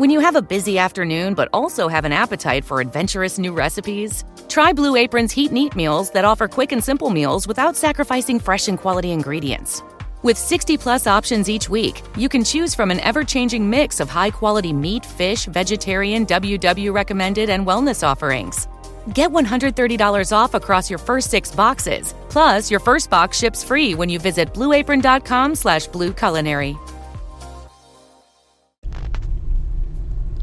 When 0.00 0.08
you 0.08 0.20
have 0.20 0.34
a 0.34 0.40
busy 0.40 0.78
afternoon 0.78 1.34
but 1.34 1.50
also 1.52 1.86
have 1.86 2.06
an 2.06 2.12
appetite 2.12 2.64
for 2.64 2.80
adventurous 2.80 3.38
new 3.38 3.52
recipes, 3.52 4.24
try 4.48 4.72
Blue 4.72 4.96
Apron's 4.96 5.30
Heat 5.30 5.50
and 5.50 5.58
Eat 5.58 5.76
meals 5.76 6.08
that 6.12 6.24
offer 6.24 6.48
quick 6.48 6.72
and 6.72 6.82
simple 6.82 7.10
meals 7.10 7.46
without 7.46 7.76
sacrificing 7.76 8.40
fresh 8.40 8.68
and 8.68 8.78
quality 8.78 9.10
ingredients. 9.10 9.82
With 10.22 10.38
60 10.38 10.78
plus 10.78 11.06
options 11.06 11.50
each 11.50 11.68
week, 11.68 12.00
you 12.16 12.30
can 12.30 12.44
choose 12.44 12.74
from 12.74 12.90
an 12.90 13.00
ever 13.00 13.24
changing 13.24 13.68
mix 13.68 14.00
of 14.00 14.08
high 14.08 14.30
quality 14.30 14.72
meat, 14.72 15.04
fish, 15.04 15.44
vegetarian, 15.44 16.24
WW 16.24 16.94
recommended, 16.94 17.50
and 17.50 17.66
wellness 17.66 18.02
offerings. 18.02 18.68
Get 19.12 19.28
$130 19.28 20.32
off 20.32 20.54
across 20.54 20.88
your 20.88 20.98
first 20.98 21.30
six 21.30 21.54
boxes. 21.54 22.14
Plus, 22.30 22.70
your 22.70 22.80
first 22.80 23.10
box 23.10 23.36
ships 23.36 23.62
free 23.62 23.94
when 23.94 24.08
you 24.08 24.18
visit 24.18 24.54
blueapron.com 24.54 25.54
slash 25.56 25.90
blueculinary. 25.90 26.78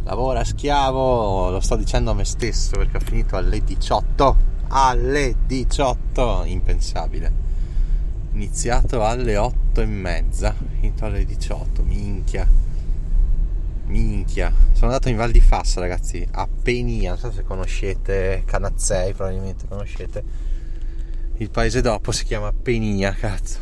Lavora 0.08 0.46
schiavo, 0.46 1.50
lo 1.50 1.60
sto 1.60 1.76
dicendo 1.76 2.12
a 2.12 2.14
me 2.14 2.24
stesso 2.24 2.78
perché 2.78 2.96
ho 2.96 3.02
finito 3.02 3.36
alle 3.36 3.62
18. 3.62 4.38
Alle 4.70 5.36
18, 5.46 6.44
impensabile. 6.46 7.30
Iniziato 8.32 9.04
alle 9.04 9.36
8 9.36 9.82
e 9.82 9.86
mezza, 9.86 10.56
finito 10.80 11.04
alle 11.04 11.26
18, 11.26 11.84
minchia. 11.84 12.48
Minchia. 13.88 14.54
Sono 14.72 14.92
andato 14.92 15.10
in 15.10 15.18
Val 15.18 15.32
di 15.32 15.42
Fassa, 15.42 15.82
ragazzi, 15.82 16.26
a 16.32 16.48
Penia, 16.48 17.10
non 17.10 17.20
so 17.20 17.30
se 17.30 17.44
conoscete 17.44 18.44
Canazzei, 18.46 19.14
probabilmente 19.14 19.68
conoscete. 19.68 20.24
Il 21.36 21.50
paese 21.50 21.82
dopo 21.82 22.14
si 22.14 22.24
chiama 22.24 22.54
Penia, 22.54 23.12
cazzo. 23.12 23.60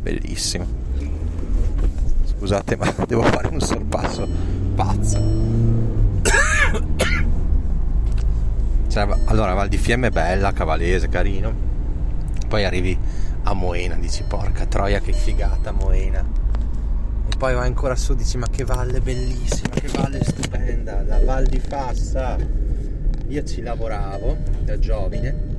Bellissimo. 0.00 0.66
Scusate, 2.26 2.76
ma 2.76 2.94
devo 3.08 3.24
fare 3.24 3.48
un 3.48 3.58
sorpasso 3.58 4.63
pazzo. 4.74 5.20
Cioè, 8.86 9.08
allora 9.24 9.54
Val 9.54 9.66
di 9.66 9.76
Fiemme 9.76 10.06
è 10.06 10.10
bella, 10.10 10.52
cavalese, 10.52 11.08
carino. 11.08 11.52
Poi 12.46 12.64
arrivi 12.64 12.96
a 13.42 13.52
Moena, 13.52 13.96
dici 13.96 14.22
porca 14.22 14.66
troia 14.66 15.00
che 15.00 15.12
figata 15.12 15.72
Moena. 15.72 16.24
E 17.26 17.36
poi 17.36 17.54
vai 17.54 17.66
ancora 17.66 17.96
su, 17.96 18.14
dici 18.14 18.36
ma 18.38 18.46
che 18.48 18.64
valle 18.64 19.00
bellissima, 19.00 19.70
che 19.70 19.88
valle 19.88 20.22
stupenda, 20.22 21.02
la 21.02 21.18
Val 21.24 21.46
di 21.46 21.58
Fassa. 21.58 22.36
Io 23.26 23.42
ci 23.42 23.62
lavoravo 23.62 24.36
da 24.60 24.78
giovane. 24.78 25.53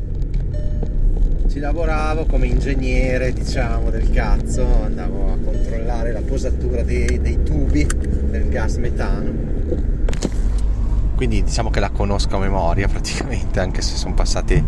Ci 1.48 1.60
lavoravo 1.60 2.26
come 2.26 2.48
ingegnere, 2.48 3.32
diciamo, 3.32 3.90
del 3.90 4.10
cazzo, 4.10 4.66
andavo 4.84 5.32
a 5.32 5.38
controllare 5.38 6.12
la 6.12 6.22
posatura 6.22 6.82
dei, 6.82 7.22
dei 7.22 7.44
tubi 7.44 7.86
del 7.86 8.50
gas 8.50 8.76
metano. 8.78 9.32
Quindi 11.16 11.44
diciamo 11.44 11.70
che 11.70 11.80
la 11.80 11.92
conosco 11.92 12.36
a 12.36 12.40
memoria 12.40 12.88
praticamente 12.90 13.60
anche 13.60 13.82
se 13.82 13.96
sono 13.96 14.14
passati 14.16 14.64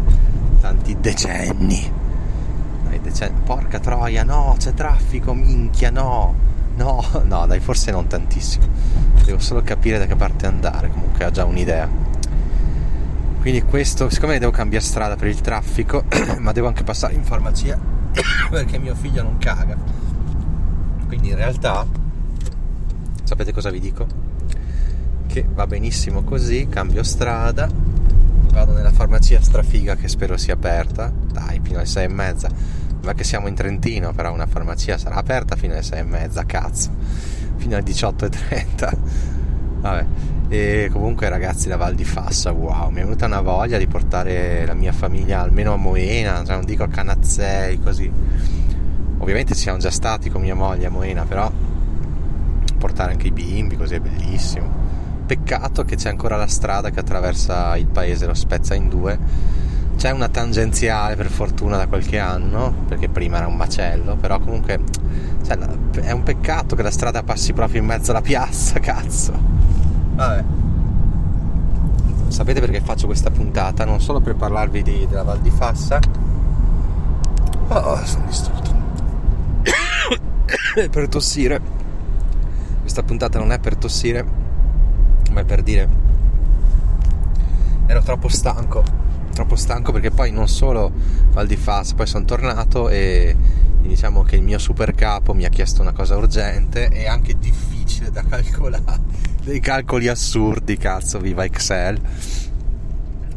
tanti 0.62 0.96
decenni. 1.00 1.92
Dai, 2.84 3.02
decenni 3.02 3.42
porca 3.44 3.80
troia 3.80 4.24
no 4.24 4.56
c'è 4.58 4.74
traffico 4.74 5.34
minchia 5.34 5.90
no 5.90 6.34
no 6.78 7.04
no 7.26 7.46
dai 7.48 7.60
forse 7.60 7.92
non 7.92 8.08
tantissimo. 8.08 8.66
Devo 9.26 9.40
solo 9.40 9.62
capire 9.62 9.98
da 9.98 10.06
che 10.06 10.16
parte 10.16 10.46
andare 10.46 10.90
comunque 10.90 11.26
ho 11.26 11.32
già 11.32 11.44
un'idea 11.44 12.07
quindi 13.50 13.66
questo 13.66 14.10
siccome 14.10 14.40
devo 14.40 14.52
cambiare 14.52 14.84
strada 14.84 15.16
per 15.16 15.30
il 15.30 15.40
traffico 15.40 16.04
ma 16.40 16.52
devo 16.52 16.68
anche 16.68 16.84
passare 16.84 17.14
in 17.14 17.24
farmacia 17.24 17.80
perché 18.52 18.78
mio 18.78 18.94
figlio 18.94 19.24
non 19.24 19.38
caga 19.38 19.78
quindi 21.08 21.30
in 21.30 21.36
realtà 21.38 21.86
sapete 23.24 23.54
cosa 23.54 23.70
vi 23.70 23.80
dico? 23.80 24.06
che 25.28 25.46
va 25.50 25.66
benissimo 25.66 26.24
così, 26.24 26.68
cambio 26.68 27.04
strada, 27.04 27.70
vado 28.52 28.74
nella 28.74 28.92
farmacia 28.92 29.40
strafiga 29.42 29.96
che 29.96 30.08
spero 30.10 30.36
sia 30.36 30.54
aperta, 30.54 31.10
dai, 31.32 31.60
fino 31.62 31.78
alle 31.78 31.86
sei 31.86 32.06
e 32.06 32.10
mezza, 32.10 32.50
ma 33.04 33.14
che 33.14 33.24
siamo 33.24 33.48
in 33.48 33.56
Trentino, 33.56 34.14
però 34.14 34.34
una 34.34 34.48
farmacia 34.48 34.98
sarà 34.98 35.16
aperta 35.16 35.56
fino 35.56 35.74
alle 35.74 35.84
sei 35.84 36.00
e 36.00 36.04
mezza, 36.04 36.46
cazzo, 36.46 36.90
fino 37.58 37.76
alle 37.76 37.86
18.30, 37.86 38.98
vabbè. 39.82 40.06
E 40.50 40.90
comunque 40.92 41.28
ragazzi 41.28 41.68
la 41.68 41.78
Val 41.78 41.94
di 41.94 42.06
Fassa, 42.06 42.52
wow, 42.52 42.90
mi 42.90 43.02
è 43.02 43.04
venuta 43.04 43.26
una 43.26 43.42
voglia 43.42 43.78
di 43.78 43.88
portare 43.88 44.66
la 44.66 44.74
mia 44.74 44.94
famiglia 44.94 45.42
almeno 45.42 45.74
a 45.74 45.78
Moena, 45.78 46.44
cioè 46.46 46.56
non 46.56 46.66
dico 46.66 46.84
a 46.84 46.88
Canazzei, 46.88 47.80
così. 47.80 48.12
Ovviamente 49.20 49.56
ci 49.56 49.62
siamo 49.62 49.78
già 49.78 49.92
stati 49.92 50.30
con 50.30 50.42
mia 50.42 50.56
moglie 50.56 50.86
a 50.86 50.90
Moena, 50.90 51.26
però 51.26 51.52
portare 52.78 53.12
anche 53.12 53.28
i 53.28 53.32
bimbi, 53.32 53.76
così 53.76 53.96
è 53.96 54.00
bellissimo 54.00 54.88
Peccato 55.28 55.84
che 55.84 55.98
c'è 55.98 56.08
ancora 56.08 56.38
la 56.38 56.48
strada 56.48 56.90
che 56.90 57.02
attraversa 57.02 57.76
il 57.76 57.88
paese, 57.88 58.26
lo 58.26 58.34
spezza 58.34 58.76
in 58.76 58.88
due. 58.88 59.20
C'è 59.98 60.12
una 60.12 60.30
tangenziale 60.30 61.18
per 61.18 61.30
fortuna 61.30 61.76
da 61.76 61.88
qualche 61.88 62.18
anno, 62.18 62.74
perché 62.88 63.10
prima 63.10 63.36
era 63.36 63.48
un 63.48 63.58
macello, 63.58 64.16
però 64.16 64.40
comunque 64.40 64.80
cioè, 65.46 65.58
è 66.02 66.12
un 66.12 66.24
peccato 66.24 66.78
che 66.78 66.82
la 66.82 66.92
strada 66.92 67.24
passi 67.24 67.52
proprio 67.52 67.82
in 67.82 67.88
mezzo 67.88 68.12
alla 68.12 68.22
piazza, 68.22 68.80
cazzo. 68.80 69.47
Vabbè. 70.18 70.44
Sapete 72.28 72.60
perché 72.60 72.82
faccio 72.82 73.06
questa 73.06 73.30
puntata? 73.30 73.86
Non 73.86 74.02
solo 74.02 74.20
per 74.20 74.36
parlarvi 74.36 74.82
di, 74.82 75.08
della 75.08 75.24
Val 75.24 75.40
di 75.40 75.52
Fassa. 75.52 76.00
Oh, 77.68 78.04
sono 78.04 78.26
distrutto. 78.26 78.76
per 80.90 81.08
tossire. 81.08 81.62
Questa 82.82 83.04
puntata 83.04 83.38
non 83.38 83.52
è 83.52 83.60
per 83.60 83.78
tossire 83.78 84.46
come 85.28 85.44
per 85.44 85.62
dire 85.62 85.88
ero 87.86 88.02
troppo 88.02 88.28
stanco 88.28 88.84
troppo 89.34 89.56
stanco 89.56 89.92
perché 89.92 90.10
poi 90.10 90.32
non 90.32 90.48
solo 90.48 90.92
Val 91.32 91.46
di 91.46 91.56
Fas 91.58 91.94
poi 91.94 92.08
sono 92.08 92.26
tornato 92.26 92.90
e 92.90 93.36
diciamo 93.82 94.24
che 94.24 94.36
il 94.36 94.42
mio 94.42 94.58
super 94.58 94.96
capo 94.96 95.34
mi 95.36 95.46
ha 95.46 95.50
chiesto 95.50 95.82
una 95.84 95.92
cosa 95.92 96.16
urgente 96.16 96.88
e 96.88 97.08
anche 97.08 97.38
difficile 97.38 98.10
da 98.10 98.24
calcolare 98.24 99.36
dei 99.48 99.60
calcoli 99.62 100.08
assurdi 100.08 100.78
cazzo 100.78 101.20
viva 101.20 101.44
Excel. 101.46 102.00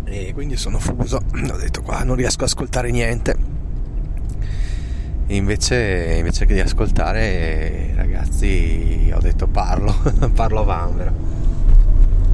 E 0.05 0.33
quindi 0.35 0.57
sono 0.57 0.79
fuso. 0.79 1.21
Ho 1.51 1.57
detto 1.57 1.83
qua 1.83 2.03
non 2.03 2.17
riesco 2.17 2.43
ad 2.43 2.49
ascoltare 2.49 2.91
niente. 2.91 3.59
Invece, 5.29 6.17
invece 6.19 6.45
che 6.45 6.55
di 6.55 6.61
ascoltare 6.61 7.93
ragazzi 7.95 9.13
ho 9.15 9.21
detto 9.21 9.47
parlo 9.47 9.95
parlo 10.35 10.65
vanvera 10.65 11.13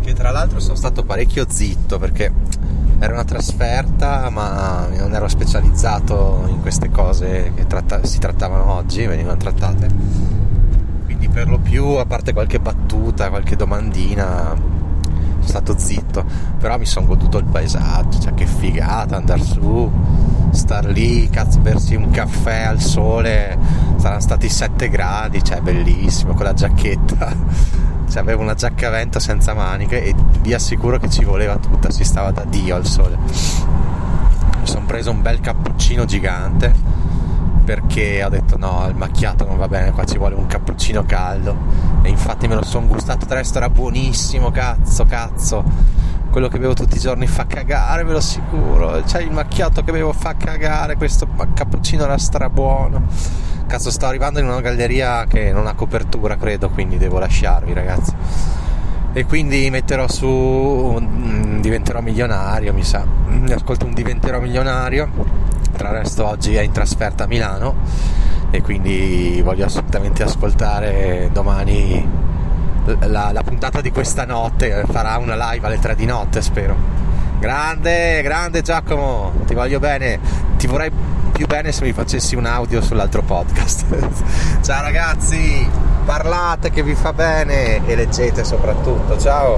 che 0.00 0.14
tra 0.14 0.30
l'altro 0.30 0.60
sono 0.60 0.76
stato 0.76 1.04
parecchio 1.04 1.44
zitto 1.46 1.98
perché 1.98 2.32
era 2.98 3.12
una 3.12 3.24
trasferta 3.24 4.30
ma 4.30 4.88
non 4.96 5.12
ero 5.14 5.28
specializzato 5.28 6.46
in 6.48 6.62
queste 6.62 6.90
cose 6.90 7.52
che 7.54 7.66
tratta- 7.66 8.04
si 8.04 8.18
trattavano 8.18 8.72
oggi, 8.72 9.04
venivano 9.04 9.36
trattate. 9.36 10.35
Quindi 11.16 11.28
per 11.32 11.48
lo 11.48 11.58
più, 11.58 11.84
a 11.84 12.04
parte 12.04 12.34
qualche 12.34 12.60
battuta, 12.60 13.30
qualche 13.30 13.56
domandina, 13.56 14.54
sono 14.54 15.42
stato 15.42 15.78
zitto, 15.78 16.24
però 16.58 16.76
mi 16.76 16.84
sono 16.84 17.06
goduto 17.06 17.38
il 17.38 17.44
paesaggio, 17.44 18.20
cioè 18.20 18.34
che 18.34 18.44
figata 18.44 19.16
andare 19.16 19.42
su, 19.42 19.90
star 20.50 20.84
lì, 20.84 21.26
cazzo, 21.30 21.60
bersi 21.60 21.94
un 21.94 22.10
caffè 22.10 22.64
al 22.64 22.82
sole, 22.82 23.56
saranno 23.96 24.20
stati 24.20 24.50
7 24.50 24.90
gradi, 24.90 25.42
cioè 25.42 25.62
bellissimo, 25.62 26.34
con 26.34 26.44
la 26.44 26.52
giacchetta 26.52 27.32
cioè, 28.10 28.20
avevo 28.20 28.42
una 28.42 28.54
giacca 28.54 28.88
a 28.88 28.90
vento 28.90 29.18
senza 29.18 29.54
maniche 29.54 30.04
e 30.04 30.14
vi 30.42 30.52
assicuro 30.52 30.98
che 30.98 31.08
ci 31.08 31.24
voleva 31.24 31.56
tutta, 31.56 31.90
si 31.90 32.04
stava 32.04 32.30
da 32.30 32.44
Dio 32.44 32.74
al 32.74 32.84
sole. 32.84 33.16
Mi 33.16 34.66
sono 34.66 34.84
preso 34.84 35.12
un 35.12 35.22
bel 35.22 35.40
cappuccino 35.40 36.04
gigante 36.04 37.05
perché 37.66 38.24
ho 38.24 38.28
detto 38.30 38.56
no, 38.56 38.86
il 38.88 38.94
macchiato 38.94 39.44
non 39.44 39.58
va 39.58 39.66
bene, 39.68 39.90
qua 39.90 40.04
ci 40.04 40.16
vuole 40.16 40.36
un 40.36 40.46
cappuccino 40.46 41.04
caldo 41.04 41.54
e 42.02 42.08
infatti 42.08 42.46
me 42.46 42.54
lo 42.54 42.64
sono 42.64 42.86
gustato, 42.86 43.26
l'altro 43.28 43.58
era 43.58 43.68
buonissimo, 43.68 44.50
cazzo, 44.50 45.04
cazzo. 45.04 45.64
Quello 46.30 46.48
che 46.48 46.58
bevo 46.58 46.74
tutti 46.74 46.96
i 46.96 47.00
giorni 47.00 47.26
fa 47.26 47.46
cagare, 47.46 48.04
ve 48.04 48.12
lo 48.12 48.18
assicuro. 48.18 49.04
Cioè 49.04 49.22
il 49.22 49.32
macchiato 49.32 49.82
che 49.82 49.90
bevo 49.90 50.12
fa 50.12 50.34
cagare, 50.36 50.96
questo 50.96 51.26
cappuccino 51.54 52.04
era 52.04 52.18
strabuono 52.18 53.04
Cazzo, 53.66 53.90
sto 53.90 54.06
arrivando 54.06 54.38
in 54.38 54.46
una 54.46 54.60
galleria 54.60 55.24
che 55.24 55.50
non 55.50 55.66
ha 55.66 55.74
copertura, 55.74 56.36
credo, 56.36 56.70
quindi 56.70 56.98
devo 56.98 57.18
lasciarvi, 57.18 57.72
ragazzi. 57.72 58.12
E 59.12 59.24
quindi 59.24 59.68
metterò 59.70 60.06
su. 60.08 60.28
Un, 60.28 61.58
diventerò 61.60 62.00
milionario, 62.00 62.72
mi 62.72 62.84
sa. 62.84 63.04
Ascolto 63.50 63.86
un 63.86 63.92
diventerò 63.92 64.38
milionario. 64.38 65.10
Tra 65.76 65.92
l'altro, 65.92 66.28
oggi 66.28 66.54
è 66.54 66.60
in 66.60 66.72
trasferta 66.72 67.24
a 67.24 67.26
Milano. 67.26 67.74
E 68.50 68.62
quindi 68.62 69.40
voglio 69.44 69.66
assolutamente 69.66 70.22
ascoltare 70.22 71.28
domani 71.32 72.08
la, 73.00 73.32
la 73.32 73.42
puntata 73.42 73.80
di 73.80 73.90
questa 73.90 74.24
notte. 74.24 74.84
Farà 74.90 75.16
una 75.18 75.34
live 75.50 75.66
alle 75.66 75.78
3 75.78 75.94
di 75.94 76.06
notte, 76.06 76.42
spero. 76.42 76.74
Grande, 77.38 78.22
grande 78.22 78.62
Giacomo, 78.62 79.32
ti 79.46 79.54
voglio 79.54 79.78
bene. 79.78 80.18
Ti 80.56 80.66
vorrei 80.66 80.90
più 81.32 81.46
bene 81.46 81.70
se 81.72 81.84
mi 81.84 81.92
facessi 81.92 82.34
un 82.34 82.46
audio 82.46 82.80
sull'altro 82.80 83.22
podcast. 83.22 83.84
Ciao 84.62 84.82
ragazzi! 84.82 85.86
parlate 86.06 86.70
che 86.70 86.84
vi 86.84 86.94
fa 86.94 87.12
bene 87.12 87.84
e 87.84 87.96
leggete 87.96 88.44
soprattutto. 88.44 89.18
Ciao! 89.18 89.54